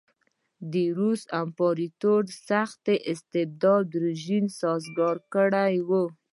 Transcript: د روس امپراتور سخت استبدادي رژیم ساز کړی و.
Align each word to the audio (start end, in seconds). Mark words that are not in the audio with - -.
د 0.73 0.73
روس 0.97 1.21
امپراتور 1.41 2.21
سخت 2.49 2.85
استبدادي 3.11 3.95
رژیم 4.05 4.45
ساز 4.59 4.83
کړی 5.33 5.75
و. 5.87 5.89